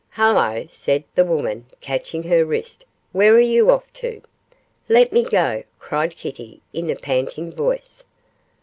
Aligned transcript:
'Hullo!' 0.17 0.65
said 0.71 1.03
the 1.13 1.23
woman, 1.23 1.67
catching 1.79 2.23
her 2.23 2.43
wrist, 2.43 2.85
'where 3.11 3.35
are 3.35 3.39
you 3.39 3.69
off 3.69 3.93
to?' 3.93 4.23
'Let 4.89 5.13
me 5.13 5.21
go,' 5.23 5.61
cried 5.77 6.15
Kitty, 6.15 6.59
in 6.73 6.89
a 6.89 6.95
panting 6.95 7.51
voice. 7.51 8.03